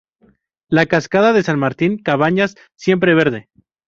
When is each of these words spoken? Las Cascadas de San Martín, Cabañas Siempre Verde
Las 0.67 0.87
Cascadas 0.87 1.35
de 1.35 1.43
San 1.43 1.59
Martín, 1.59 2.01
Cabañas 2.01 2.55
Siempre 2.75 3.13
Verde 3.13 3.49